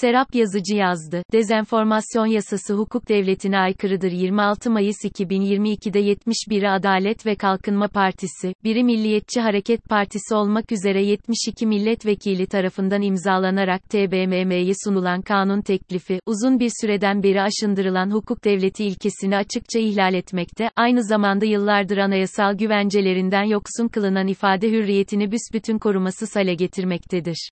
Serap 0.00 0.34
Yazıcı 0.34 0.76
yazdı. 0.76 1.22
Dezenformasyon 1.32 2.26
yasası 2.26 2.74
hukuk 2.74 3.08
devletine 3.08 3.58
aykırıdır. 3.58 4.12
26 4.12 4.70
Mayıs 4.70 4.96
2022'de 5.04 6.00
71'i 6.00 6.68
Adalet 6.68 7.26
ve 7.26 7.34
Kalkınma 7.34 7.88
Partisi, 7.88 8.54
biri 8.64 8.84
Milliyetçi 8.84 9.40
Hareket 9.40 9.84
Partisi 9.84 10.34
olmak 10.34 10.72
üzere 10.72 11.04
72 11.04 11.66
milletvekili 11.66 12.46
tarafından 12.46 13.02
imzalanarak 13.02 13.90
TBMM'ye 13.90 14.72
sunulan 14.84 15.22
kanun 15.22 15.60
teklifi, 15.60 16.20
uzun 16.26 16.60
bir 16.60 16.70
süreden 16.80 17.22
beri 17.22 17.42
aşındırılan 17.42 18.10
hukuk 18.10 18.44
devleti 18.44 18.84
ilkesini 18.84 19.36
açıkça 19.36 19.78
ihlal 19.78 20.14
etmekte, 20.14 20.70
aynı 20.76 21.04
zamanda 21.04 21.44
yıllardır 21.44 21.98
anayasal 21.98 22.54
güvencelerinden 22.54 23.44
yoksun 23.44 23.88
kılınan 23.88 24.26
ifade 24.26 24.70
hürriyetini 24.70 25.32
büsbütün 25.32 25.78
korumasız 25.78 26.36
hale 26.36 26.54
getirmektedir. 26.54 27.48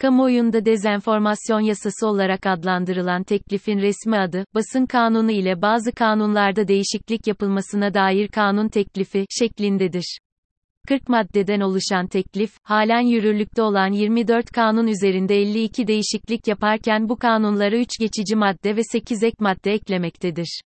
Kamuoyunda 0.00 0.64
dezenformasyon 0.64 1.60
yasası 1.60 2.06
olarak 2.06 2.46
adlandırılan 2.46 3.22
teklifin 3.22 3.78
resmi 3.78 4.18
adı, 4.18 4.44
basın 4.54 4.86
kanunu 4.86 5.30
ile 5.30 5.62
bazı 5.62 5.92
kanunlarda 5.92 6.68
değişiklik 6.68 7.26
yapılmasına 7.26 7.94
dair 7.94 8.28
kanun 8.28 8.68
teklifi 8.68 9.26
şeklindedir. 9.30 10.18
40 10.88 11.08
maddeden 11.08 11.60
oluşan 11.60 12.06
teklif, 12.06 12.50
halen 12.62 13.00
yürürlükte 13.00 13.62
olan 13.62 13.92
24 13.92 14.50
kanun 14.50 14.86
üzerinde 14.86 15.36
52 15.36 15.86
değişiklik 15.86 16.48
yaparken 16.48 17.08
bu 17.08 17.16
kanunlara 17.16 17.76
3 17.76 17.88
geçici 18.00 18.36
madde 18.36 18.76
ve 18.76 18.80
8 18.92 19.22
ek 19.22 19.36
madde 19.40 19.72
eklemektedir. 19.72 20.60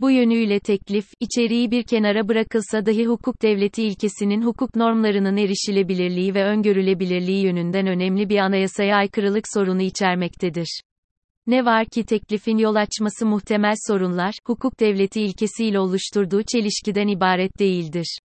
Bu 0.00 0.10
yönüyle 0.10 0.60
teklif, 0.60 1.06
içeriği 1.20 1.70
bir 1.70 1.82
kenara 1.82 2.28
bırakılsa 2.28 2.86
dahi 2.86 3.06
hukuk 3.06 3.42
devleti 3.42 3.82
ilkesinin 3.82 4.42
hukuk 4.42 4.76
normlarının 4.76 5.36
erişilebilirliği 5.36 6.34
ve 6.34 6.44
öngörülebilirliği 6.44 7.44
yönünden 7.44 7.86
önemli 7.86 8.28
bir 8.28 8.38
anayasaya 8.38 8.96
aykırılık 8.96 9.44
sorunu 9.54 9.82
içermektedir. 9.82 10.80
Ne 11.46 11.64
var 11.64 11.86
ki 11.86 12.04
teklifin 12.04 12.58
yol 12.58 12.74
açması 12.74 13.26
muhtemel 13.26 13.74
sorunlar, 13.88 14.34
hukuk 14.46 14.80
devleti 14.80 15.22
ilkesiyle 15.22 15.78
oluşturduğu 15.78 16.42
çelişkiden 16.42 17.08
ibaret 17.08 17.58
değildir. 17.58 18.18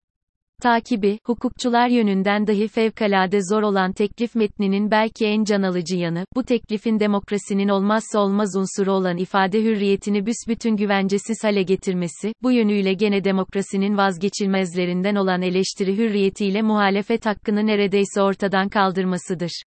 Takibi, 0.60 1.18
hukukçular 1.26 1.88
yönünden 1.88 2.46
dahi 2.46 2.68
fevkalade 2.68 3.38
zor 3.50 3.62
olan 3.62 3.92
teklif 3.92 4.34
metninin 4.34 4.90
belki 4.90 5.26
en 5.26 5.44
can 5.44 5.62
alıcı 5.62 5.96
yanı, 5.96 6.24
bu 6.36 6.42
teklifin 6.42 7.00
demokrasinin 7.00 7.68
olmazsa 7.68 8.18
olmaz 8.18 8.56
unsuru 8.56 8.92
olan 8.92 9.16
ifade 9.16 9.62
hürriyetini 9.62 10.26
büsbütün 10.26 10.76
güvencesiz 10.76 11.44
hale 11.44 11.62
getirmesi, 11.62 12.32
bu 12.42 12.52
yönüyle 12.52 12.92
gene 12.92 13.24
demokrasinin 13.24 13.96
vazgeçilmezlerinden 13.96 15.14
olan 15.14 15.42
eleştiri 15.42 15.96
hürriyetiyle 15.96 16.62
muhalefet 16.62 17.26
hakkını 17.26 17.66
neredeyse 17.66 18.22
ortadan 18.22 18.68
kaldırmasıdır. 18.68 19.62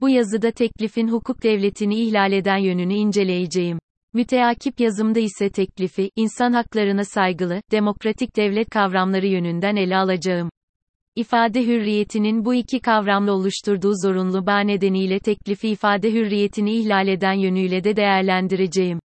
Bu 0.00 0.08
yazıda 0.08 0.50
teklifin 0.50 1.08
hukuk 1.08 1.42
devletini 1.42 2.00
ihlal 2.00 2.32
eden 2.32 2.58
yönünü 2.58 2.94
inceleyeceğim. 2.94 3.78
Müteakip 4.18 4.80
yazımda 4.80 5.20
ise 5.20 5.50
teklifi, 5.50 6.10
insan 6.16 6.52
haklarına 6.52 7.04
saygılı, 7.04 7.60
demokratik 7.72 8.36
devlet 8.36 8.70
kavramları 8.70 9.26
yönünden 9.26 9.76
ele 9.76 9.96
alacağım. 9.96 10.50
İfade 11.16 11.66
hürriyetinin 11.66 12.44
bu 12.44 12.54
iki 12.54 12.80
kavramla 12.80 13.32
oluşturduğu 13.32 13.92
zorunlu 14.02 14.46
bağ 14.46 14.60
nedeniyle 14.60 15.18
teklifi 15.18 15.68
ifade 15.68 16.12
hürriyetini 16.12 16.76
ihlal 16.76 17.08
eden 17.08 17.32
yönüyle 17.32 17.84
de 17.84 17.96
değerlendireceğim. 17.96 19.00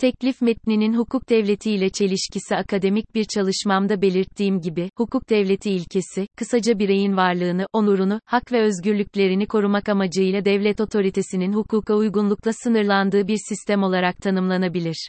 Teklif 0.00 0.42
metninin 0.42 0.94
hukuk 0.94 1.28
devleti 1.28 1.70
ile 1.70 1.90
çelişkisi 1.90 2.56
akademik 2.56 3.14
bir 3.14 3.24
çalışmamda 3.24 4.02
belirttiğim 4.02 4.60
gibi, 4.60 4.90
hukuk 4.96 5.30
devleti 5.30 5.70
ilkesi, 5.70 6.26
kısaca 6.36 6.78
bireyin 6.78 7.16
varlığını, 7.16 7.66
onurunu, 7.72 8.20
hak 8.24 8.52
ve 8.52 8.62
özgürlüklerini 8.62 9.46
korumak 9.46 9.88
amacıyla 9.88 10.44
devlet 10.44 10.80
otoritesinin 10.80 11.52
hukuka 11.52 11.94
uygunlukla 11.94 12.52
sınırlandığı 12.52 13.28
bir 13.28 13.38
sistem 13.48 13.82
olarak 13.82 14.16
tanımlanabilir. 14.16 15.08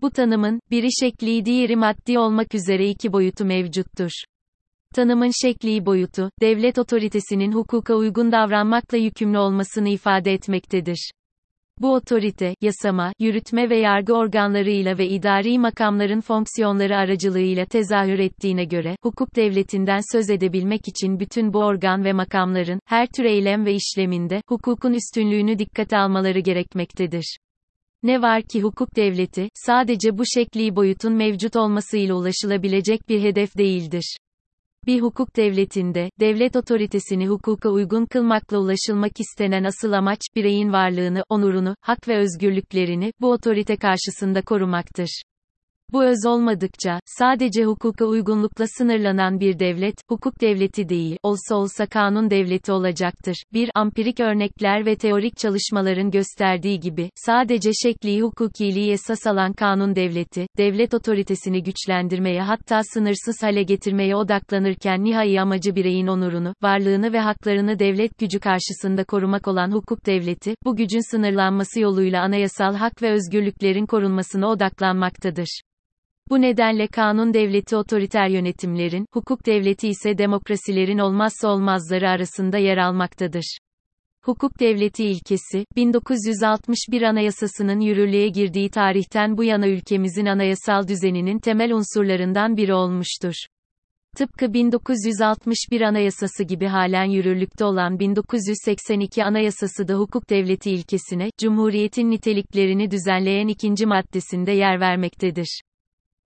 Bu 0.00 0.10
tanımın, 0.10 0.60
biri 0.70 0.88
şekli 1.00 1.44
diğeri 1.44 1.76
maddi 1.76 2.18
olmak 2.18 2.54
üzere 2.54 2.88
iki 2.88 3.12
boyutu 3.12 3.44
mevcuttur. 3.44 4.10
Tanımın 4.94 5.30
şekli 5.42 5.86
boyutu, 5.86 6.30
devlet 6.40 6.78
otoritesinin 6.78 7.52
hukuka 7.52 7.94
uygun 7.94 8.32
davranmakla 8.32 8.98
yükümlü 8.98 9.38
olmasını 9.38 9.88
ifade 9.88 10.32
etmektedir. 10.32 11.10
Bu 11.80 11.94
otorite, 11.94 12.54
yasama, 12.60 13.12
yürütme 13.18 13.70
ve 13.70 13.76
yargı 13.78 14.14
organlarıyla 14.14 14.98
ve 14.98 15.08
idari 15.08 15.58
makamların 15.58 16.20
fonksiyonları 16.20 16.96
aracılığıyla 16.96 17.64
tezahür 17.64 18.18
ettiğine 18.18 18.64
göre, 18.64 18.96
hukuk 19.02 19.36
devletinden 19.36 20.00
söz 20.12 20.30
edebilmek 20.30 20.88
için 20.88 21.20
bütün 21.20 21.52
bu 21.52 21.58
organ 21.58 22.04
ve 22.04 22.12
makamların, 22.12 22.80
her 22.86 23.06
tür 23.06 23.24
eylem 23.24 23.66
ve 23.66 23.74
işleminde, 23.74 24.42
hukukun 24.48 24.92
üstünlüğünü 24.92 25.58
dikkate 25.58 25.98
almaları 25.98 26.40
gerekmektedir. 26.40 27.38
Ne 28.02 28.22
var 28.22 28.42
ki 28.42 28.62
hukuk 28.62 28.96
devleti, 28.96 29.48
sadece 29.54 30.18
bu 30.18 30.22
şekli 30.34 30.76
boyutun 30.76 31.12
mevcut 31.12 31.56
olmasıyla 31.56 32.14
ulaşılabilecek 32.14 33.08
bir 33.08 33.22
hedef 33.22 33.58
değildir. 33.58 34.16
Bir 34.86 35.00
hukuk 35.02 35.36
devletinde, 35.36 36.10
devlet 36.20 36.56
otoritesini 36.56 37.28
hukuka 37.28 37.68
uygun 37.68 38.06
kılmakla 38.06 38.58
ulaşılmak 38.58 39.20
istenen 39.20 39.64
asıl 39.64 39.92
amaç, 39.92 40.20
bireyin 40.36 40.72
varlığını, 40.72 41.24
onurunu, 41.28 41.76
hak 41.80 42.08
ve 42.08 42.16
özgürlüklerini, 42.16 43.12
bu 43.20 43.30
otorite 43.30 43.76
karşısında 43.76 44.42
korumaktır. 44.42 45.22
Bu 45.94 46.04
öz 46.04 46.26
olmadıkça, 46.26 47.00
sadece 47.04 47.64
hukuka 47.64 48.04
uygunlukla 48.04 48.64
sınırlanan 48.78 49.40
bir 49.40 49.58
devlet, 49.58 49.94
hukuk 50.08 50.40
devleti 50.40 50.88
değil, 50.88 51.16
olsa 51.22 51.54
olsa 51.54 51.86
kanun 51.86 52.30
devleti 52.30 52.72
olacaktır. 52.72 53.42
Bir, 53.52 53.70
ampirik 53.74 54.20
örnekler 54.20 54.86
ve 54.86 54.96
teorik 54.96 55.36
çalışmaların 55.36 56.10
gösterdiği 56.10 56.80
gibi, 56.80 57.10
sadece 57.14 57.70
şekli 57.82 58.22
hukukiliği 58.22 58.92
esas 58.92 59.26
alan 59.26 59.52
kanun 59.52 59.96
devleti, 59.96 60.46
devlet 60.58 60.94
otoritesini 60.94 61.62
güçlendirmeye 61.62 62.42
hatta 62.42 62.80
sınırsız 62.94 63.42
hale 63.42 63.62
getirmeye 63.62 64.16
odaklanırken 64.16 65.04
nihai 65.04 65.40
amacı 65.40 65.74
bireyin 65.74 66.06
onurunu, 66.06 66.54
varlığını 66.62 67.12
ve 67.12 67.20
haklarını 67.20 67.78
devlet 67.78 68.18
gücü 68.18 68.40
karşısında 68.40 69.04
korumak 69.04 69.48
olan 69.48 69.72
hukuk 69.72 70.06
devleti, 70.06 70.54
bu 70.64 70.76
gücün 70.76 71.10
sınırlanması 71.10 71.80
yoluyla 71.80 72.22
anayasal 72.22 72.74
hak 72.74 73.02
ve 73.02 73.10
özgürlüklerin 73.10 73.86
korunmasına 73.86 74.48
odaklanmaktadır. 74.48 75.60
Bu 76.30 76.40
nedenle 76.40 76.86
kanun 76.86 77.34
devleti 77.34 77.76
otoriter 77.76 78.28
yönetimlerin, 78.28 79.06
hukuk 79.12 79.46
devleti 79.46 79.88
ise 79.88 80.18
demokrasilerin 80.18 80.98
olmazsa 80.98 81.48
olmazları 81.48 82.08
arasında 82.08 82.58
yer 82.58 82.78
almaktadır. 82.78 83.58
Hukuk 84.24 84.60
devleti 84.60 85.04
ilkesi, 85.04 85.64
1961 85.76 87.02
Anayasası'nın 87.02 87.80
yürürlüğe 87.80 88.28
girdiği 88.28 88.70
tarihten 88.70 89.36
bu 89.36 89.44
yana 89.44 89.68
ülkemizin 89.68 90.26
anayasal 90.26 90.88
düzeninin 90.88 91.38
temel 91.38 91.72
unsurlarından 91.72 92.56
biri 92.56 92.74
olmuştur. 92.74 93.34
Tıpkı 94.16 94.52
1961 94.52 95.80
Anayasası 95.80 96.44
gibi 96.44 96.66
halen 96.66 97.04
yürürlükte 97.04 97.64
olan 97.64 97.98
1982 97.98 99.24
Anayasası 99.24 99.88
da 99.88 99.94
hukuk 99.94 100.30
devleti 100.30 100.70
ilkesine, 100.70 101.30
Cumhuriyetin 101.40 102.10
niteliklerini 102.10 102.90
düzenleyen 102.90 103.48
ikinci 103.48 103.86
maddesinde 103.86 104.52
yer 104.52 104.80
vermektedir. 104.80 105.60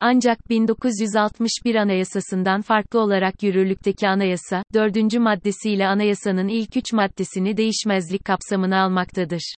Ancak 0.00 0.50
1961 0.50 1.74
Anayasasından 1.74 2.60
farklı 2.60 3.00
olarak 3.00 3.42
yürürlükteki 3.42 4.08
anayasa, 4.08 4.62
4. 4.74 5.18
maddesiyle 5.18 5.86
anayasanın 5.86 6.48
ilk 6.48 6.76
3 6.76 6.92
maddesini 6.92 7.56
değişmezlik 7.56 8.24
kapsamına 8.24 8.82
almaktadır. 8.82 9.54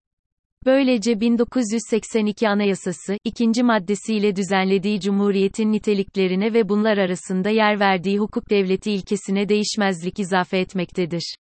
Böylece 0.65 1.19
1982 1.19 2.49
Anayasası, 2.49 3.17
ikinci 3.23 3.63
maddesiyle 3.63 4.35
düzenlediği 4.35 4.99
Cumhuriyet'in 4.99 5.71
niteliklerine 5.71 6.53
ve 6.53 6.69
bunlar 6.69 6.97
arasında 6.97 7.49
yer 7.49 7.79
verdiği 7.79 8.19
hukuk 8.19 8.49
devleti 8.49 8.91
ilkesine 8.91 9.49
değişmezlik 9.49 10.19
izafe 10.19 10.57
etmektedir. 10.57 11.35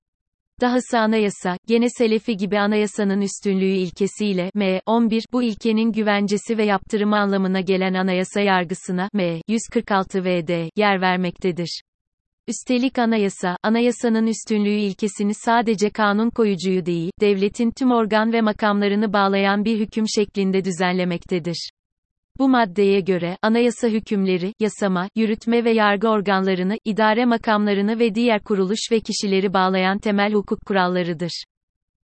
Dahası 0.61 0.99
anayasa, 0.99 1.57
gene 1.67 1.87
Selefi 1.91 2.37
gibi 2.37 2.59
anayasanın 2.59 3.21
üstünlüğü 3.21 3.75
ilkesiyle, 3.75 4.51
M. 4.55 4.81
11, 4.87 5.25
bu 5.33 5.43
ilkenin 5.43 5.93
güvencesi 5.93 6.59
ve 6.59 6.65
yaptırımı 6.65 7.17
anlamına 7.17 7.61
gelen 7.61 7.95
anayasa 7.95 8.41
yargısına, 8.41 9.09
M. 9.13 9.41
146 9.49 10.25
vd, 10.25 10.69
yer 10.77 11.01
vermektedir. 11.01 11.81
Üstelik 12.49 12.99
anayasa, 12.99 13.57
anayasanın 13.63 14.27
üstünlüğü 14.27 14.79
ilkesini 14.79 15.35
sadece 15.35 15.91
kanun 15.91 16.31
koyucuyu 16.31 16.87
değil, 16.87 17.11
devletin 17.21 17.71
tüm 17.71 17.91
organ 17.91 18.33
ve 18.33 18.41
makamlarını 18.41 19.13
bağlayan 19.13 19.65
bir 19.65 19.79
hüküm 19.79 20.05
şeklinde 20.09 20.65
düzenlemektedir. 20.65 21.71
Bu 22.39 22.49
maddeye 22.49 23.01
göre, 23.01 23.37
anayasa 23.43 23.89
hükümleri, 23.89 24.53
yasama, 24.61 25.09
yürütme 25.17 25.65
ve 25.65 25.71
yargı 25.71 26.09
organlarını, 26.09 26.77
idare 26.85 27.25
makamlarını 27.25 27.99
ve 27.99 28.15
diğer 28.15 28.41
kuruluş 28.41 28.81
ve 28.93 29.01
kişileri 29.01 29.55
bağlayan 29.55 29.99
temel 29.99 30.33
hukuk 30.33 30.67
kurallarıdır. 30.67 31.45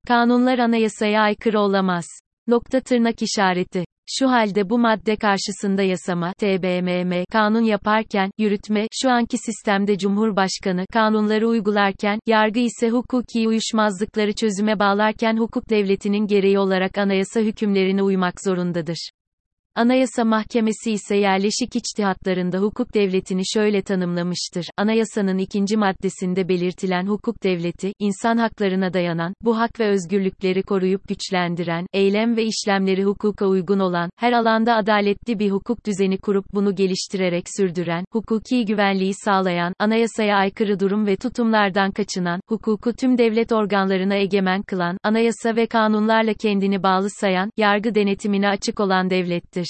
Kanunlar 0.08 0.58
anayasaya 0.58 1.22
aykırı 1.22 1.60
olamaz. 1.60 2.06
Nokta 2.46 2.80
tırnak 2.80 3.22
işareti. 3.22 3.84
Şu 4.18 4.30
halde 4.30 4.70
bu 4.70 4.78
madde 4.78 5.16
karşısında 5.16 5.82
yasama, 5.82 6.32
TBMM, 6.32 7.24
kanun 7.32 7.64
yaparken, 7.64 8.30
yürütme, 8.38 8.86
şu 9.02 9.10
anki 9.10 9.38
sistemde 9.38 9.98
Cumhurbaşkanı, 9.98 10.84
kanunları 10.92 11.48
uygularken, 11.48 12.18
yargı 12.26 12.60
ise 12.60 12.90
hukuki 12.90 13.48
uyuşmazlıkları 13.48 14.32
çözüme 14.32 14.78
bağlarken 14.78 15.36
hukuk 15.36 15.70
devletinin 15.70 16.26
gereği 16.26 16.58
olarak 16.58 16.98
anayasa 16.98 17.40
hükümlerine 17.40 18.02
uymak 18.02 18.40
zorundadır. 18.44 19.10
Anayasa 19.80 20.24
Mahkemesi 20.24 20.92
ise 20.92 21.16
yerleşik 21.16 21.76
içtihatlarında 21.76 22.58
hukuk 22.58 22.94
devletini 22.94 23.42
şöyle 23.54 23.82
tanımlamıştır. 23.82 24.66
Anayasanın 24.76 25.38
ikinci 25.38 25.76
maddesinde 25.76 26.48
belirtilen 26.48 27.06
hukuk 27.06 27.42
devleti, 27.42 27.92
insan 27.98 28.36
haklarına 28.36 28.92
dayanan, 28.92 29.34
bu 29.42 29.58
hak 29.58 29.80
ve 29.80 29.88
özgürlükleri 29.88 30.62
koruyup 30.62 31.08
güçlendiren, 31.08 31.86
eylem 31.92 32.36
ve 32.36 32.44
işlemleri 32.44 33.04
hukuka 33.04 33.46
uygun 33.46 33.78
olan, 33.78 34.10
her 34.16 34.32
alanda 34.32 34.74
adaletli 34.76 35.38
bir 35.38 35.50
hukuk 35.50 35.86
düzeni 35.86 36.18
kurup 36.18 36.44
bunu 36.54 36.74
geliştirerek 36.74 37.44
sürdüren, 37.56 38.04
hukuki 38.12 38.64
güvenliği 38.64 39.14
sağlayan, 39.24 39.74
anayasaya 39.78 40.36
aykırı 40.36 40.80
durum 40.80 41.06
ve 41.06 41.16
tutumlardan 41.16 41.90
kaçınan, 41.90 42.40
hukuku 42.48 42.92
tüm 42.92 43.18
devlet 43.18 43.52
organlarına 43.52 44.14
egemen 44.14 44.62
kılan, 44.62 44.98
anayasa 45.02 45.56
ve 45.56 45.66
kanunlarla 45.66 46.34
kendini 46.34 46.82
bağlı 46.82 47.10
sayan, 47.10 47.50
yargı 47.56 47.94
denetimine 47.94 48.48
açık 48.48 48.80
olan 48.80 49.10
devlettir. 49.10 49.69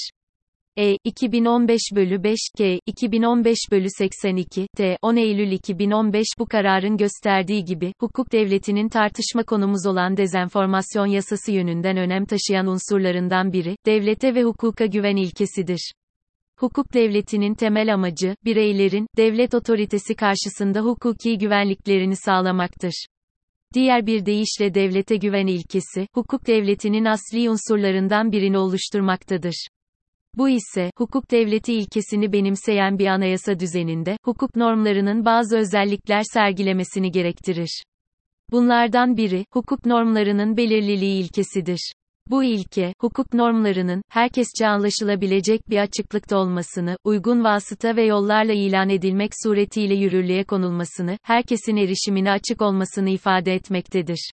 E. 0.77 0.97
2015 1.05 1.81
bölü 1.95 2.23
5 2.23 2.39
K. 2.59 2.79
2015 2.87 3.59
bölü 3.71 3.87
82 3.99 4.67
T. 4.77 4.97
10 5.03 5.17
Eylül 5.17 5.53
2015 5.53 6.27
bu 6.39 6.47
kararın 6.47 6.97
gösterdiği 6.97 7.65
gibi, 7.65 7.93
hukuk 8.01 8.33
devletinin 8.33 8.89
tartışma 8.89 9.43
konumuz 9.43 9.87
olan 9.87 10.17
dezenformasyon 10.17 11.07
yasası 11.07 11.53
yönünden 11.53 11.97
önem 11.97 12.25
taşıyan 12.25 12.67
unsurlarından 12.67 13.53
biri, 13.53 13.77
devlete 13.87 14.35
ve 14.35 14.43
hukuka 14.43 14.87
güven 14.87 15.17
ilkesidir. 15.17 15.93
Hukuk 16.59 16.95
devletinin 16.95 17.55
temel 17.55 17.95
amacı, 17.95 18.37
bireylerin, 18.45 19.07
devlet 19.17 19.55
otoritesi 19.55 20.15
karşısında 20.15 20.81
hukuki 20.81 21.39
güvenliklerini 21.39 22.17
sağlamaktır. 22.17 23.07
Diğer 23.75 24.07
bir 24.07 24.27
deyişle 24.27 24.75
devlete 24.75 25.17
güven 25.17 25.47
ilkesi, 25.47 26.07
hukuk 26.15 26.47
devletinin 26.47 27.05
asli 27.05 27.51
unsurlarından 27.51 28.33
birini 28.33 28.59
oluşturmaktadır. 28.59 29.67
Bu 30.35 30.49
ise, 30.49 30.91
hukuk 30.99 31.31
devleti 31.31 31.75
ilkesini 31.75 32.33
benimseyen 32.33 32.99
bir 32.99 33.07
anayasa 33.07 33.61
düzeninde, 33.61 34.17
hukuk 34.25 34.57
normlarının 34.57 35.25
bazı 35.25 35.57
özellikler 35.59 36.23
sergilemesini 36.33 37.11
gerektirir. 37.11 37.83
Bunlardan 38.53 39.17
biri, 39.17 39.45
hukuk 39.53 39.87
normlarının 39.87 40.57
belirliliği 40.57 41.23
ilkesidir. 41.23 41.93
Bu 42.31 42.45
ilke, 42.45 42.95
hukuk 43.01 43.35
normlarının, 43.35 44.03
herkesçe 44.11 44.69
anlaşılabilecek 44.69 45.71
bir 45.71 45.79
açıklıkta 45.79 46.39
olmasını, 46.39 46.97
uygun 47.05 47.45
vasıta 47.45 47.97
ve 47.97 48.05
yollarla 48.05 48.53
ilan 48.53 48.89
edilmek 48.89 49.31
suretiyle 49.45 49.95
yürürlüğe 49.95 50.45
konulmasını, 50.45 51.19
herkesin 51.23 51.77
erişimine 51.77 52.31
açık 52.31 52.63
olmasını 52.63 53.11
ifade 53.11 53.55
etmektedir. 53.55 54.31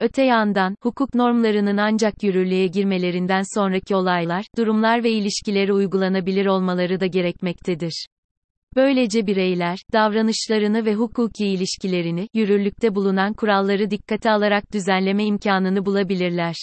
Öte 0.00 0.22
yandan, 0.22 0.76
hukuk 0.82 1.14
normlarının 1.14 1.76
ancak 1.76 2.22
yürürlüğe 2.22 2.66
girmelerinden 2.66 3.42
sonraki 3.54 3.96
olaylar, 3.96 4.44
durumlar 4.56 5.04
ve 5.04 5.10
ilişkileri 5.10 5.72
uygulanabilir 5.72 6.46
olmaları 6.46 7.00
da 7.00 7.06
gerekmektedir. 7.06 8.06
Böylece 8.76 9.26
bireyler, 9.26 9.78
davranışlarını 9.92 10.84
ve 10.84 10.94
hukuki 10.94 11.46
ilişkilerini, 11.46 12.28
yürürlükte 12.34 12.94
bulunan 12.94 13.32
kuralları 13.32 13.90
dikkate 13.90 14.30
alarak 14.30 14.72
düzenleme 14.72 15.24
imkanını 15.24 15.86
bulabilirler. 15.86 16.54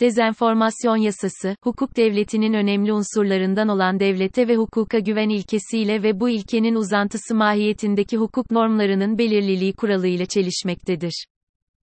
Dezenformasyon 0.00 0.96
yasası, 0.96 1.56
hukuk 1.64 1.96
devletinin 1.96 2.54
önemli 2.54 2.92
unsurlarından 2.92 3.68
olan 3.68 4.00
devlete 4.00 4.48
ve 4.48 4.56
hukuka 4.56 4.98
güven 4.98 5.28
ilkesiyle 5.28 6.02
ve 6.02 6.20
bu 6.20 6.28
ilkenin 6.28 6.74
uzantısı 6.74 7.34
mahiyetindeki 7.34 8.16
hukuk 8.16 8.50
normlarının 8.50 9.18
belirliliği 9.18 9.72
kuralıyla 9.72 10.26
çelişmektedir. 10.26 11.26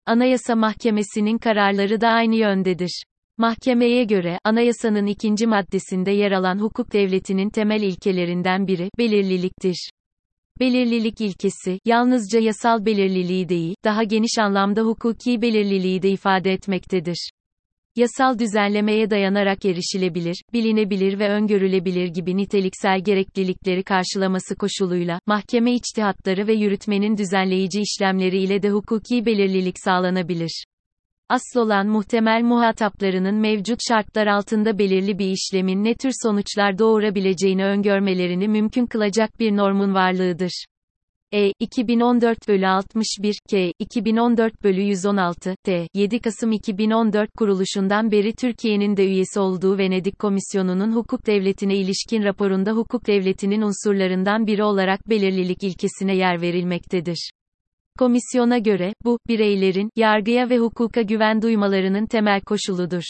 Anayasa 0.07 0.57
Mahkemesi'nin 0.57 1.39
kararları 1.39 2.01
da 2.01 2.09
aynı 2.09 2.35
yöndedir. 2.35 3.03
Mahkemeye 3.39 4.05
göre, 4.05 4.39
anayasanın 4.45 5.07
ikinci 5.07 5.47
maddesinde 5.47 6.11
yer 6.11 6.33
alan 6.33 6.59
hukuk 6.59 6.93
devletinin 6.93 7.51
temel 7.51 7.83
ilkelerinden 7.83 8.67
biri, 8.67 8.91
belirliliktir. 8.99 9.91
Belirlilik 10.61 11.21
ilkesi, 11.21 11.79
yalnızca 11.85 12.41
yasal 12.41 12.85
belirliliği 12.85 13.49
değil, 13.49 13.75
daha 13.85 14.03
geniş 14.03 14.39
anlamda 14.39 14.83
hukuki 14.83 15.43
belirliliği 15.43 16.03
de 16.03 16.11
ifade 16.11 16.53
etmektedir. 16.53 17.31
Yasal 17.97 18.39
düzenlemeye 18.39 19.11
dayanarak 19.11 19.65
erişilebilir, 19.65 20.43
bilinebilir 20.53 21.19
ve 21.19 21.29
öngörülebilir 21.29 22.09
gibi 22.09 22.37
niteliksel 22.37 23.01
gereklilikleri 23.05 23.83
karşılaması 23.83 24.57
koşuluyla, 24.57 25.21
mahkeme 25.27 25.73
içtihatları 25.75 26.47
ve 26.47 26.55
yürütmenin 26.55 27.17
düzenleyici 27.17 27.81
işlemleri 27.81 28.39
ile 28.39 28.63
de 28.63 28.71
hukuki 28.71 29.27
belirlilik 29.27 29.77
sağlanabilir. 29.85 30.65
Asıl 31.29 31.61
olan 31.61 31.87
muhtemel 31.87 32.43
muhataplarının 32.43 33.35
mevcut 33.35 33.79
şartlar 33.89 34.27
altında 34.27 34.79
belirli 34.79 35.19
bir 35.19 35.31
işlemin 35.31 35.85
ne 35.85 35.95
tür 35.95 36.13
sonuçlar 36.23 36.79
doğurabileceğini 36.79 37.65
öngörmelerini 37.65 38.49
mümkün 38.49 38.87
kılacak 38.87 39.41
bir 39.41 39.57
normun 39.57 39.95
varlığıdır. 39.95 40.65
E. 41.35 41.53
2014 41.61 42.49
bölü 42.49 42.67
61, 42.67 43.39
K. 43.51 43.73
2014 43.79 44.65
bölü 44.65 44.81
116, 44.81 45.57
T. 45.65 45.89
7 45.95 46.21
Kasım 46.21 46.53
2014 46.53 47.31
kuruluşundan 47.39 48.11
beri 48.11 48.35
Türkiye'nin 48.35 48.97
de 48.97 49.07
üyesi 49.07 49.41
olduğu 49.41 49.79
Venedik 49.79 50.19
Komisyonu'nun 50.19 50.93
hukuk 50.93 51.27
devletine 51.27 51.77
ilişkin 51.77 52.23
raporunda 52.23 52.73
hukuk 52.73 53.07
devletinin 53.07 53.63
unsurlarından 53.63 54.47
biri 54.47 54.63
olarak 54.63 55.09
belirlilik 55.09 55.63
ilkesine 55.63 56.17
yer 56.17 56.41
verilmektedir. 56.41 57.31
Komisyona 57.99 58.59
göre, 58.59 58.95
bu, 59.05 59.19
bireylerin, 59.29 59.91
yargıya 59.97 60.51
ve 60.51 60.59
hukuka 60.59 61.03
güven 61.03 61.43
duymalarının 61.43 62.07
temel 62.07 62.41
koşuludur. 62.41 63.05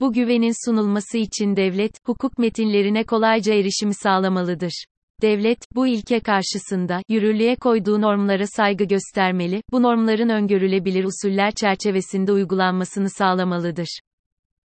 Bu 0.00 0.12
güvenin 0.12 0.66
sunulması 0.66 1.18
için 1.18 1.56
devlet, 1.56 1.92
hukuk 2.06 2.38
metinlerine 2.38 3.04
kolayca 3.04 3.54
erişimi 3.54 3.94
sağlamalıdır. 3.94 4.84
Devlet, 5.22 5.58
bu 5.74 5.86
ilke 5.86 6.20
karşısında, 6.20 7.02
yürürlüğe 7.08 7.56
koyduğu 7.56 8.02
normlara 8.02 8.46
saygı 8.46 8.84
göstermeli, 8.84 9.62
bu 9.72 9.82
normların 9.82 10.28
öngörülebilir 10.28 11.04
usuller 11.04 11.50
çerçevesinde 11.50 12.32
uygulanmasını 12.32 13.10
sağlamalıdır. 13.10 14.00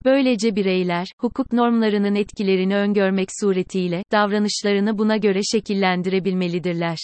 Böylece 0.06 0.56
bireyler, 0.56 1.08
hukuk 1.20 1.54
normlarının 1.54 2.16
etkilerini 2.16 2.76
öngörmek 2.76 3.30
suretiyle, 3.42 4.04
davranışlarını 4.12 4.98
buna 4.98 5.18
göre 5.18 5.40
şekillendirebilmelidirler. 5.52 6.98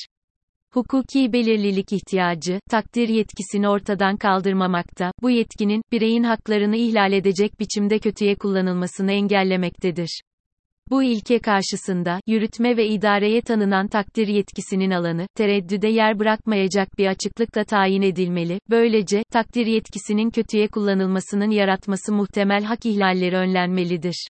Hukuki 0.74 1.34
belirlilik 1.34 1.94
ihtiyacı, 1.94 2.60
takdir 2.70 3.10
yetkisini 3.10 3.70
ortadan 3.70 4.18
kaldırmamakta, 4.18 5.12
bu 5.22 5.30
yetkinin, 5.30 5.82
bireyin 5.92 6.24
haklarını 6.24 6.76
ihlal 6.76 7.14
edecek 7.14 7.60
biçimde 7.60 8.00
kötüye 8.00 8.36
kullanılmasını 8.36 9.12
engellemektedir. 9.12 10.22
Bu 10.90 11.04
ilke 11.04 11.40
karşısında, 11.40 12.20
yürütme 12.28 12.78
ve 12.78 12.88
idareye 12.88 13.42
tanınan 13.42 13.88
takdir 13.88 14.28
yetkisinin 14.28 14.92
alanı, 14.92 15.28
tereddüde 15.36 15.88
yer 15.88 16.20
bırakmayacak 16.20 16.98
bir 16.98 17.08
açıklıkla 17.08 17.64
tayin 17.64 18.02
edilmeli, 18.02 18.60
böylece, 18.70 19.24
takdir 19.32 19.66
yetkisinin 19.66 20.30
kötüye 20.30 20.68
kullanılmasının 20.68 21.50
yaratması 21.50 22.14
muhtemel 22.14 22.64
hak 22.64 22.86
ihlalleri 22.86 23.36
önlenmelidir. 23.36 24.28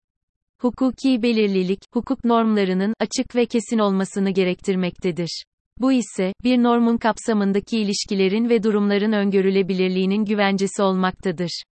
Hukuki 0.61 1.23
belirlilik, 1.23 1.79
hukuk 1.93 2.23
normlarının, 2.23 2.93
açık 2.99 3.35
ve 3.35 3.45
kesin 3.45 3.79
olmasını 3.79 4.29
gerektirmektedir. 4.29 5.43
Bu 5.79 5.91
ise, 5.91 6.33
bir 6.43 6.63
normun 6.63 6.97
kapsamındaki 6.97 7.79
ilişkilerin 7.79 8.49
ve 8.49 8.63
durumların 8.63 9.11
öngörülebilirliğinin 9.11 10.25
güvencesi 10.25 10.83
olmaktadır. 10.83 11.63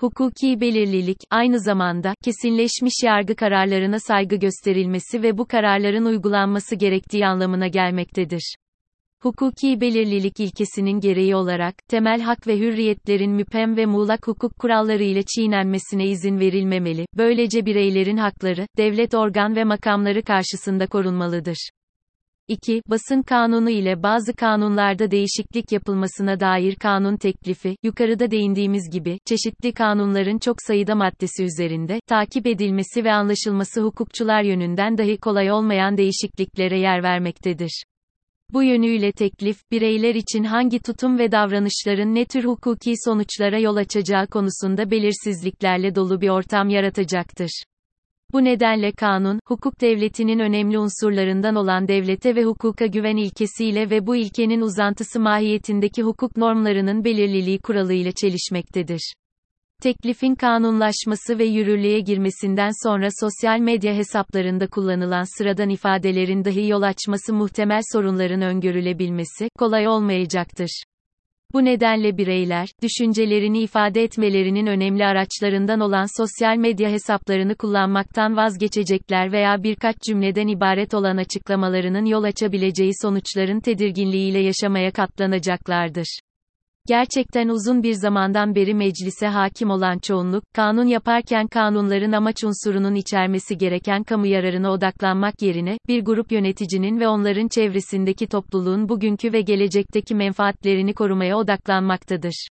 Hukuki 0.00 0.60
belirlilik, 0.60 1.16
aynı 1.30 1.60
zamanda, 1.60 2.14
kesinleşmiş 2.24 2.94
yargı 3.04 3.36
kararlarına 3.36 3.98
saygı 3.98 4.36
gösterilmesi 4.36 5.22
ve 5.22 5.38
bu 5.38 5.46
kararların 5.46 6.04
uygulanması 6.04 6.76
gerektiği 6.76 7.26
anlamına 7.26 7.66
gelmektedir. 7.66 8.56
Hukuki 9.22 9.80
belirlilik 9.80 10.40
ilkesinin 10.40 11.00
gereği 11.00 11.36
olarak, 11.36 11.74
temel 11.88 12.20
hak 12.20 12.46
ve 12.46 12.58
hürriyetlerin 12.58 13.32
müphem 13.32 13.76
ve 13.76 13.86
muğlak 13.86 14.28
hukuk 14.28 14.58
kuralları 14.58 15.02
ile 15.02 15.22
çiğnenmesine 15.22 16.06
izin 16.06 16.38
verilmemeli, 16.38 17.06
böylece 17.16 17.66
bireylerin 17.66 18.16
hakları, 18.16 18.66
devlet 18.76 19.14
organ 19.14 19.56
ve 19.56 19.64
makamları 19.64 20.22
karşısında 20.22 20.86
korunmalıdır. 20.86 21.70
2. 22.48 22.82
Basın 22.90 23.22
kanunu 23.22 23.70
ile 23.70 24.02
bazı 24.02 24.32
kanunlarda 24.32 25.10
değişiklik 25.10 25.72
yapılmasına 25.72 26.40
dair 26.40 26.74
kanun 26.74 27.16
teklifi, 27.16 27.76
yukarıda 27.82 28.30
değindiğimiz 28.30 28.90
gibi, 28.90 29.18
çeşitli 29.26 29.72
kanunların 29.72 30.38
çok 30.38 30.56
sayıda 30.66 30.94
maddesi 30.94 31.44
üzerinde, 31.44 32.00
takip 32.06 32.46
edilmesi 32.46 33.04
ve 33.04 33.12
anlaşılması 33.12 33.82
hukukçular 33.82 34.42
yönünden 34.42 34.98
dahi 34.98 35.16
kolay 35.16 35.52
olmayan 35.52 35.96
değişikliklere 35.96 36.78
yer 36.78 37.02
vermektedir. 37.02 37.84
Bu 38.52 38.62
yönüyle 38.62 39.12
teklif, 39.12 39.70
bireyler 39.70 40.14
için 40.14 40.44
hangi 40.44 40.78
tutum 40.78 41.18
ve 41.18 41.32
davranışların 41.32 42.14
ne 42.14 42.24
tür 42.24 42.44
hukuki 42.44 42.94
sonuçlara 43.04 43.58
yol 43.58 43.76
açacağı 43.76 44.26
konusunda 44.26 44.90
belirsizliklerle 44.90 45.94
dolu 45.94 46.20
bir 46.20 46.28
ortam 46.28 46.68
yaratacaktır. 46.68 47.64
Bu 48.34 48.44
nedenle 48.44 48.92
kanun, 48.92 49.40
hukuk 49.46 49.80
devletinin 49.80 50.38
önemli 50.38 50.78
unsurlarından 50.78 51.54
olan 51.54 51.88
devlete 51.88 52.36
ve 52.36 52.44
hukuka 52.44 52.86
güven 52.86 53.16
ilkesiyle 53.16 53.90
ve 53.90 54.06
bu 54.06 54.16
ilkenin 54.16 54.60
uzantısı 54.60 55.20
mahiyetindeki 55.20 56.02
hukuk 56.02 56.36
normlarının 56.36 57.04
belirliliği 57.04 57.58
kuralıyla 57.58 58.12
çelişmektedir. 58.12 59.14
Teklifin 59.82 60.34
kanunlaşması 60.34 61.38
ve 61.38 61.44
yürürlüğe 61.44 62.00
girmesinden 62.00 62.70
sonra 62.88 63.08
sosyal 63.20 63.58
medya 63.58 63.94
hesaplarında 63.94 64.66
kullanılan 64.66 65.38
sıradan 65.38 65.68
ifadelerin 65.68 66.44
dahi 66.44 66.68
yol 66.68 66.82
açması 66.82 67.34
muhtemel 67.34 67.80
sorunların 67.92 68.42
öngörülebilmesi 68.42 69.48
kolay 69.58 69.88
olmayacaktır. 69.88 70.82
Bu 71.54 71.64
nedenle 71.64 72.18
bireyler, 72.18 72.68
düşüncelerini 72.82 73.60
ifade 73.60 74.02
etmelerinin 74.02 74.66
önemli 74.66 75.06
araçlarından 75.06 75.80
olan 75.80 76.22
sosyal 76.22 76.56
medya 76.56 76.90
hesaplarını 76.90 77.54
kullanmaktan 77.54 78.36
vazgeçecekler 78.36 79.32
veya 79.32 79.62
birkaç 79.62 79.96
cümleden 80.06 80.48
ibaret 80.48 80.94
olan 80.94 81.16
açıklamalarının 81.16 82.04
yol 82.04 82.22
açabileceği 82.22 82.92
sonuçların 83.02 83.60
tedirginliğiyle 83.60 84.38
yaşamaya 84.38 84.90
katlanacaklardır. 84.90 86.23
Gerçekten 86.88 87.48
uzun 87.48 87.82
bir 87.82 87.92
zamandan 87.92 88.54
beri 88.54 88.74
meclise 88.74 89.26
hakim 89.26 89.70
olan 89.70 89.98
çoğunluk, 89.98 90.44
kanun 90.54 90.86
yaparken 90.86 91.46
kanunların 91.46 92.12
amaç 92.12 92.44
unsurunun 92.44 92.94
içermesi 92.94 93.58
gereken 93.58 94.04
kamu 94.04 94.26
yararına 94.26 94.70
odaklanmak 94.72 95.42
yerine, 95.42 95.78
bir 95.88 96.04
grup 96.04 96.32
yöneticinin 96.32 97.00
ve 97.00 97.08
onların 97.08 97.48
çevresindeki 97.48 98.26
topluluğun 98.26 98.88
bugünkü 98.88 99.32
ve 99.32 99.40
gelecekteki 99.40 100.14
menfaatlerini 100.14 100.94
korumaya 100.94 101.38
odaklanmaktadır. 101.38 102.48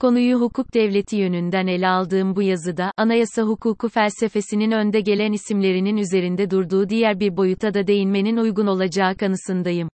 Konuyu 0.00 0.40
hukuk 0.40 0.74
devleti 0.74 1.16
yönünden 1.16 1.66
ele 1.66 1.88
aldığım 1.88 2.36
bu 2.36 2.42
yazıda, 2.42 2.92
anayasa 2.96 3.42
hukuku 3.42 3.88
felsefesinin 3.88 4.70
önde 4.70 5.00
gelen 5.00 5.32
isimlerinin 5.32 5.96
üzerinde 5.96 6.50
durduğu 6.50 6.88
diğer 6.88 7.20
bir 7.20 7.36
boyuta 7.36 7.74
da 7.74 7.86
değinmenin 7.86 8.36
uygun 8.36 8.66
olacağı 8.66 9.16
kanısındayım. 9.16 9.88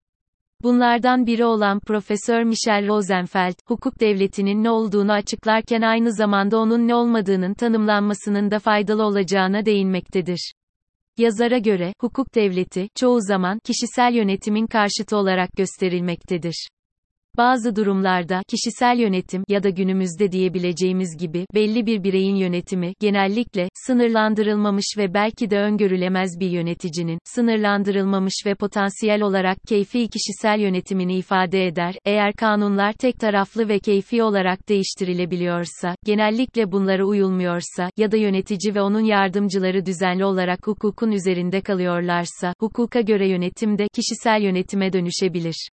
Bunlardan 0.64 1.26
biri 1.26 1.46
olan 1.46 1.80
Profesör 1.80 2.44
Michel 2.44 2.88
Rosenfeld, 2.88 3.56
hukuk 3.68 4.00
devletinin 4.00 4.64
ne 4.64 4.70
olduğunu 4.70 5.12
açıklarken 5.12 5.82
aynı 5.82 6.14
zamanda 6.14 6.58
onun 6.58 6.88
ne 6.88 6.96
olmadığının 6.96 7.54
tanımlanmasının 7.54 8.52
da 8.52 8.60
faydalı 8.60 9.04
olacağına 9.04 9.66
değinmektedir. 9.66 10.54
Yazara 11.18 11.58
göre, 11.58 11.94
hukuk 12.02 12.36
devleti, 12.36 12.88
çoğu 12.96 13.22
zaman, 13.22 13.60
kişisel 13.60 14.14
yönetimin 14.14 14.68
karşıtı 14.68 15.18
olarak 15.18 15.50
gösterilmektedir. 15.58 16.68
Bazı 17.38 17.76
durumlarda, 17.76 18.42
kişisel 18.48 19.00
yönetim, 19.00 19.44
ya 19.48 19.64
da 19.64 19.70
günümüzde 19.70 20.32
diyebileceğimiz 20.32 21.18
gibi, 21.18 21.46
belli 21.56 21.86
bir 21.86 22.04
bireyin 22.04 22.36
yönetimi, 22.36 22.94
genellikle, 23.00 23.70
sınırlandırılmamış 23.74 24.86
ve 24.98 25.14
belki 25.14 25.50
de 25.50 25.60
öngörülemez 25.60 26.40
bir 26.40 26.50
yöneticinin, 26.50 27.20
sınırlandırılmamış 27.26 28.34
ve 28.46 28.56
potansiyel 28.56 29.22
olarak 29.22 29.58
keyfi 29.68 30.08
kişisel 30.08 30.60
yönetimini 30.60 31.18
ifade 31.18 31.68
eder, 31.68 31.96
eğer 32.06 32.34
kanunlar 32.34 32.94
tek 32.94 33.20
taraflı 33.20 33.70
ve 33.70 33.80
keyfi 33.80 34.24
olarak 34.24 34.70
değiştirilebiliyorsa, 34.70 35.96
genellikle 36.06 36.72
bunlara 36.72 37.06
uyulmuyorsa, 37.06 37.90
ya 37.98 38.12
da 38.12 38.18
yönetici 38.18 38.76
ve 38.76 38.82
onun 38.82 39.04
yardımcıları 39.04 39.86
düzenli 39.86 40.26
olarak 40.26 40.68
hukukun 40.68 41.12
üzerinde 41.12 41.62
kalıyorlarsa, 41.62 42.54
hukuka 42.60 43.02
göre 43.02 43.30
yönetim 43.30 43.78
de, 43.78 43.88
kişisel 43.94 44.42
yönetime 44.42 44.94
dönüşebilir. 44.94 45.70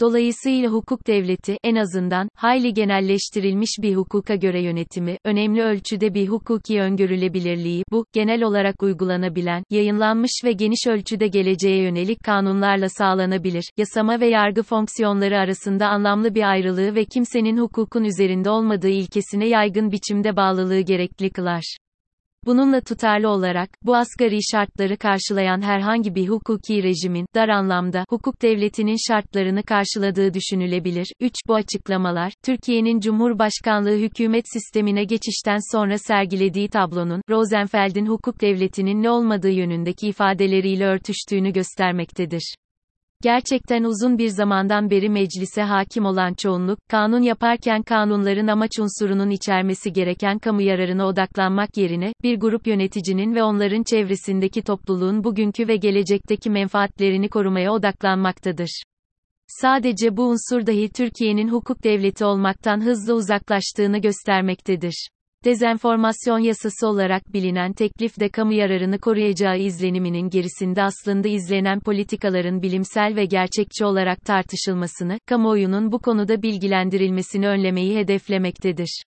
Dolayısıyla 0.00 0.70
hukuk 0.70 1.06
devleti, 1.06 1.58
en 1.64 1.76
azından, 1.76 2.28
hayli 2.34 2.74
genelleştirilmiş 2.74 3.70
bir 3.82 3.96
hukuka 3.96 4.34
göre 4.34 4.62
yönetimi, 4.62 5.18
önemli 5.24 5.62
ölçüde 5.62 6.14
bir 6.14 6.28
hukuki 6.28 6.80
öngörülebilirliği, 6.80 7.84
bu, 7.90 8.06
genel 8.12 8.42
olarak 8.42 8.82
uygulanabilen, 8.82 9.62
yayınlanmış 9.70 10.30
ve 10.44 10.52
geniş 10.52 10.86
ölçüde 10.86 11.28
geleceğe 11.28 11.82
yönelik 11.82 12.24
kanunlarla 12.24 12.88
sağlanabilir, 12.88 13.64
yasama 13.76 14.20
ve 14.20 14.26
yargı 14.26 14.62
fonksiyonları 14.62 15.38
arasında 15.38 15.88
anlamlı 15.88 16.34
bir 16.34 16.50
ayrılığı 16.50 16.94
ve 16.94 17.04
kimsenin 17.04 17.58
hukukun 17.58 18.04
üzerinde 18.04 18.50
olmadığı 18.50 18.88
ilkesine 18.88 19.48
yaygın 19.48 19.92
biçimde 19.92 20.36
bağlılığı 20.36 20.80
gerekli 20.80 21.30
kılar. 21.30 21.76
Bununla 22.46 22.80
tutarlı 22.80 23.28
olarak, 23.28 23.70
bu 23.82 23.96
asgari 23.96 24.38
şartları 24.52 24.96
karşılayan 24.96 25.62
herhangi 25.62 26.14
bir 26.14 26.28
hukuki 26.28 26.82
rejimin, 26.82 27.26
dar 27.34 27.48
anlamda, 27.48 28.04
hukuk 28.08 28.42
devletinin 28.42 28.96
şartlarını 29.08 29.62
karşıladığı 29.62 30.34
düşünülebilir. 30.34 31.06
3. 31.20 31.34
Bu 31.48 31.54
açıklamalar, 31.54 32.32
Türkiye'nin 32.44 33.00
Cumhurbaşkanlığı 33.00 33.96
hükümet 33.96 34.44
sistemine 34.52 35.04
geçişten 35.04 35.58
sonra 35.76 35.98
sergilediği 35.98 36.68
tablonun, 36.68 37.22
Rosenfeld'in 37.30 38.06
hukuk 38.06 38.40
devletinin 38.40 39.02
ne 39.02 39.10
olmadığı 39.10 39.50
yönündeki 39.50 40.08
ifadeleriyle 40.08 40.86
örtüştüğünü 40.86 41.52
göstermektedir. 41.52 42.54
Gerçekten 43.22 43.84
uzun 43.84 44.18
bir 44.18 44.28
zamandan 44.28 44.90
beri 44.90 45.08
meclise 45.08 45.62
hakim 45.62 46.04
olan 46.04 46.34
çoğunluk, 46.34 46.78
kanun 46.88 47.22
yaparken 47.22 47.82
kanunların 47.82 48.46
amaç 48.46 48.78
unsurunun 48.78 49.30
içermesi 49.30 49.92
gereken 49.92 50.38
kamu 50.38 50.62
yararına 50.62 51.06
odaklanmak 51.06 51.76
yerine, 51.76 52.12
bir 52.22 52.40
grup 52.40 52.66
yöneticinin 52.66 53.34
ve 53.34 53.42
onların 53.42 53.82
çevresindeki 53.82 54.62
topluluğun 54.62 55.24
bugünkü 55.24 55.68
ve 55.68 55.76
gelecekteki 55.76 56.50
menfaatlerini 56.50 57.28
korumaya 57.28 57.72
odaklanmaktadır. 57.72 58.82
Sadece 59.46 60.16
bu 60.16 60.22
unsur 60.22 60.66
dahi 60.66 60.88
Türkiye'nin 60.88 61.48
hukuk 61.48 61.84
devleti 61.84 62.24
olmaktan 62.24 62.84
hızla 62.84 63.14
uzaklaştığını 63.14 63.98
göstermektedir 63.98 65.08
dezenformasyon 65.46 66.38
yasası 66.38 66.88
olarak 66.88 67.32
bilinen 67.32 67.72
teklif 67.72 68.20
de 68.20 68.28
kamu 68.28 68.52
yararını 68.52 68.98
koruyacağı 68.98 69.58
izleniminin 69.58 70.30
gerisinde 70.30 70.82
aslında 70.82 71.28
izlenen 71.28 71.80
politikaların 71.80 72.62
bilimsel 72.62 73.16
ve 73.16 73.24
gerçekçi 73.24 73.84
olarak 73.84 74.24
tartışılmasını, 74.24 75.18
kamuoyunun 75.26 75.92
bu 75.92 75.98
konuda 75.98 76.42
bilgilendirilmesini 76.42 77.48
önlemeyi 77.48 77.96
hedeflemektedir. 77.96 79.02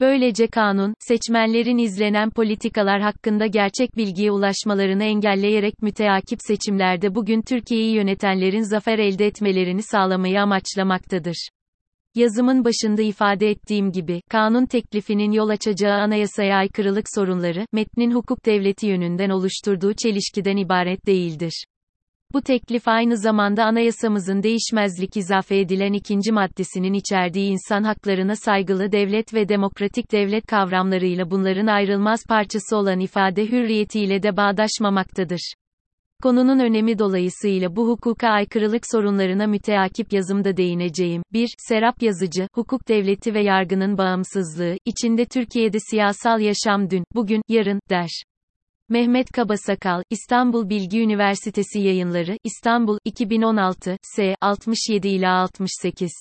Böylece 0.00 0.46
kanun, 0.46 0.94
seçmenlerin 0.98 1.78
izlenen 1.78 2.30
politikalar 2.30 3.00
hakkında 3.00 3.46
gerçek 3.46 3.96
bilgiye 3.96 4.30
ulaşmalarını 4.30 5.04
engelleyerek 5.04 5.82
müteakip 5.82 6.38
seçimlerde 6.42 7.14
bugün 7.14 7.42
Türkiye'yi 7.42 7.94
yönetenlerin 7.94 8.62
zafer 8.62 8.98
elde 8.98 9.26
etmelerini 9.26 9.82
sağlamayı 9.82 10.42
amaçlamaktadır. 10.42 11.48
Yazımın 12.14 12.64
başında 12.64 13.02
ifade 13.02 13.50
ettiğim 13.50 13.92
gibi, 13.92 14.20
kanun 14.30 14.66
teklifinin 14.66 15.32
yol 15.32 15.48
açacağı 15.48 16.00
anayasaya 16.00 16.56
aykırılık 16.56 17.06
sorunları, 17.14 17.66
metnin 17.72 18.14
hukuk 18.14 18.46
devleti 18.46 18.86
yönünden 18.86 19.30
oluşturduğu 19.30 19.92
çelişkiden 19.94 20.56
ibaret 20.56 21.06
değildir. 21.06 21.64
Bu 22.32 22.42
teklif 22.42 22.88
aynı 22.88 23.16
zamanda 23.16 23.64
anayasamızın 23.64 24.42
değişmezlik 24.42 25.16
izafe 25.16 25.58
edilen 25.58 25.92
ikinci 25.92 26.32
maddesinin 26.32 26.92
içerdiği 26.92 27.50
insan 27.50 27.82
haklarına 27.82 28.36
saygılı 28.36 28.92
devlet 28.92 29.34
ve 29.34 29.48
demokratik 29.48 30.12
devlet 30.12 30.46
kavramlarıyla 30.46 31.30
bunların 31.30 31.66
ayrılmaz 31.66 32.20
parçası 32.28 32.76
olan 32.76 33.00
ifade 33.00 33.46
hürriyetiyle 33.46 34.22
de 34.22 34.36
bağdaşmamaktadır. 34.36 35.54
Konunun 36.24 36.58
önemi 36.58 36.98
dolayısıyla 36.98 37.76
bu 37.76 37.88
hukuka 37.88 38.28
aykırılık 38.28 38.82
sorunlarına 38.92 39.46
müteakip 39.46 40.12
yazımda 40.12 40.56
değineceğim. 40.56 41.22
1. 41.32 41.54
Serap 41.58 42.02
Yazıcı, 42.02 42.48
Hukuk 42.54 42.88
Devleti 42.88 43.34
ve 43.34 43.42
Yargının 43.42 43.98
Bağımsızlığı, 43.98 44.76
içinde 44.84 45.24
Türkiye'de 45.24 45.78
siyasal 45.90 46.40
yaşam 46.40 46.90
dün, 46.90 47.04
bugün, 47.14 47.42
yarın, 47.48 47.80
der. 47.90 48.22
Mehmet 48.88 49.32
Kabasakal, 49.32 50.02
İstanbul 50.10 50.68
Bilgi 50.68 51.00
Üniversitesi 51.00 51.80
Yayınları, 51.80 52.38
İstanbul, 52.44 52.98
2016, 53.04 53.96
S. 54.02 54.34
67 54.40 55.08
ila 55.08 55.30
68. 55.30 56.12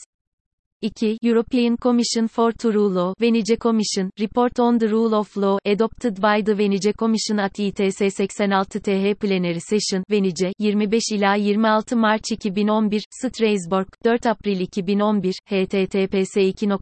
2. 0.90 1.18
European 1.22 1.78
Commission 1.78 2.28
for 2.28 2.52
True 2.52 2.90
Law, 2.90 3.14
Venice 3.20 3.56
Commission, 3.60 4.10
Report 4.20 4.60
on 4.60 4.78
the 4.78 4.88
Rule 4.88 5.16
of 5.16 5.36
Law, 5.38 5.58
adopted 5.66 6.20
by 6.20 6.42
the 6.42 6.56
Venice 6.56 6.92
Commission 6.98 7.40
at 7.40 7.58
ITS 7.60 8.02
86 8.02 8.36
TH 8.36 9.20
Plenary 9.20 9.60
Session, 9.60 10.04
Venice, 10.10 10.52
25 10.60 11.02
ila 11.12 11.38
26 11.38 11.96
Mart 11.96 12.24
2011, 12.24 13.02
Strasbourg, 13.10 13.88
4 14.04 14.18
April 14.26 14.68
2011, 14.68 15.34
https 15.50 16.56
2. 16.56 16.80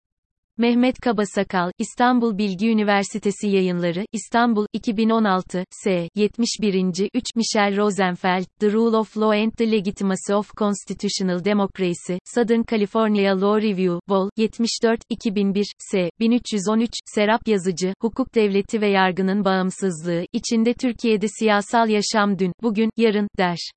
Mehmet 0.59 1.01
Kabasakal, 1.01 1.71
İstanbul 1.79 2.39
Bilgi 2.39 2.69
Üniversitesi 2.71 3.49
Yayınları, 3.49 4.07
İstanbul, 4.13 4.67
2016, 4.73 5.65
S. 5.71 6.09
71. 6.15 7.09
3. 7.15 7.25
Michel 7.37 7.77
Rosenfeld, 7.77 8.45
The 8.61 8.73
Rule 8.73 8.97
of 8.97 9.17
Law 9.17 9.43
and 9.43 9.53
the 9.53 9.73
Legitimacy 9.73 10.33
of 10.35 10.57
Constitutional 10.57 11.45
Democracy, 11.45 12.15
Southern 12.25 12.63
California 12.71 13.41
Law 13.41 13.63
Review, 13.63 14.01
Vol. 14.09 14.31
74, 14.37 15.01
2001, 15.11 15.67
S. 15.79 16.11
1313, 16.21 16.91
Serap 17.15 17.49
Yazıcı, 17.49 17.95
Hukuk 18.01 18.35
Devleti 18.35 18.81
ve 18.81 18.89
Yargının 18.89 19.45
Bağımsızlığı, 19.45 20.25
içinde 20.33 20.75
Türkiye'de 20.75 21.27
Siyasal 21.29 21.89
Yaşam 21.89 22.39
Dün, 22.39 22.53
Bugün, 22.63 22.91
Yarın, 22.97 23.29
der. 23.39 23.71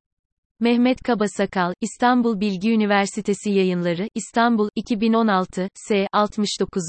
Mehmet 0.61 1.01
Kabasakal, 1.03 1.73
İstanbul 1.81 2.39
Bilgi 2.39 2.71
Üniversitesi 2.71 3.49
Yayınları, 3.49 4.09
İstanbul, 4.15 4.69
2016, 4.75 5.69
S. 5.75 6.07
69. 6.13 6.81